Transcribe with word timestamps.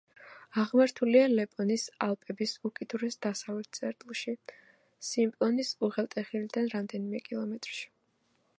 აღმართულია 0.61 1.25
ლეპონტის 1.33 1.83
ალპების 2.05 2.53
უკიდურეს 2.69 3.19
დასავლეთ 3.25 3.79
წერტილში, 3.79 4.33
სიმპლონის 5.11 5.73
უღელტეხილიდან 5.89 6.71
რამდენიმე 6.75 7.23
კილომეტრში. 7.29 7.85